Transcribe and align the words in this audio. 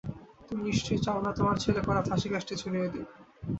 তুমি 0.47 0.61
নিশ্চয়ই 0.69 1.01
চাও 1.05 1.19
না, 1.25 1.31
তোমার 1.37 1.55
ছেলেকে 1.63 1.89
ওরা 1.91 2.01
ফাঁসিকাষ্ঠে 2.09 2.53
ঝুলিয়ে 2.61 2.87
দিক। 2.93 3.07